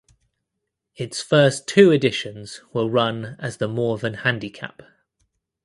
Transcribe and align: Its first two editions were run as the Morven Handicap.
Its 0.95 1.21
first 1.21 1.67
two 1.67 1.91
editions 1.91 2.61
were 2.73 2.89
run 2.89 3.35
as 3.37 3.57
the 3.57 3.67
Morven 3.67 4.15
Handicap. 4.15 4.81